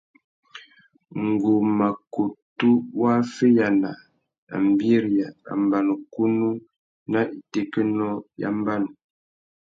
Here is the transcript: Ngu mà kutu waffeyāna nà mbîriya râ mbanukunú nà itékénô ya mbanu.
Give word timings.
Ngu 1.25 1.53
mà 1.77 1.87
kutu 2.13 2.69
waffeyāna 3.01 3.91
nà 4.49 4.55
mbîriya 4.67 5.27
râ 5.45 5.53
mbanukunú 5.63 6.49
nà 7.11 7.19
itékénô 7.37 8.09
ya 8.41 8.49
mbanu. 8.57 8.89